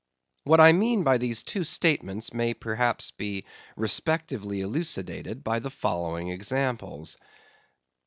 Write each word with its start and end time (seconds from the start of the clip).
What 0.45 0.59
I 0.59 0.71
mean 0.73 1.03
by 1.03 1.19
these 1.19 1.43
two 1.43 1.63
statements 1.63 2.33
may 2.33 2.55
perhaps 2.55 3.11
be 3.11 3.45
respectively 3.75 4.61
elucidated 4.61 5.43
by 5.43 5.59
the 5.59 5.69
following 5.69 6.29
examples. 6.29 7.17